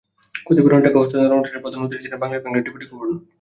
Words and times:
ক্ষতিপূরণের 0.45 0.85
টাকা 0.85 0.97
হস্তান্তর 0.99 1.35
অনুষ্ঠানে 1.35 1.63
প্রধান 1.63 1.81
অতিথি 1.83 2.03
ছিলেন 2.03 2.19
বাংলাদেশ 2.21 2.41
ব্যাংকের 2.43 2.63
ডেপুটি 2.65 2.85
গভর্নর 2.91 3.07
নাজনীন 3.09 3.17
সুলতানা। 3.19 3.29